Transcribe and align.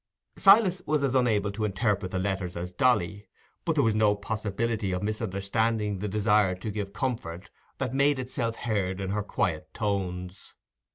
Silas 0.35 0.81
was 0.87 1.03
as 1.03 1.13
unable 1.13 1.51
to 1.51 1.63
interpret 1.63 2.09
the 2.11 2.17
letters 2.17 2.57
as 2.57 2.71
Dolly, 2.71 3.27
but 3.63 3.73
there 3.75 3.83
was 3.83 3.93
no 3.93 4.15
possibility 4.15 4.91
of 4.93 5.03
misunderstanding 5.03 5.99
the 5.99 6.07
desire 6.07 6.55
to 6.55 6.71
give 6.71 6.91
comfort 6.91 7.51
that 7.77 7.93
made 7.93 8.17
itself 8.17 8.55
heard 8.55 8.99
in 8.99 9.11
her 9.11 9.21
quiet 9.21 9.71
tones. 9.75 10.55